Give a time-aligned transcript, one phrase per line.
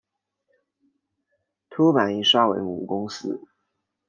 [1.69, 3.39] 凸版印刷为母公司。